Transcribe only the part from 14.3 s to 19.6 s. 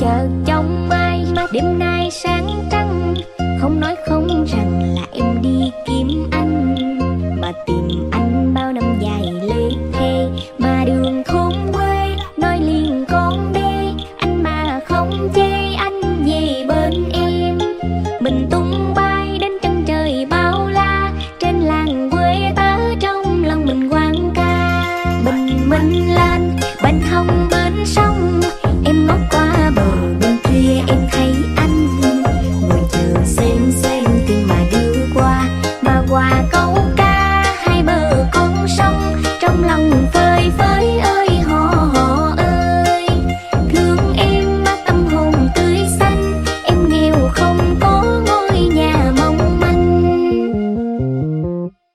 mà không chê, anh về bên em. Mình tung bay đến